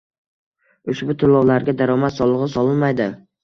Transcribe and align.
ushbu 0.93 1.17
to‘lovlarga 1.25 1.77
daromad 1.85 2.19
solig‘i 2.19 2.51
solinmaydi 2.59 3.13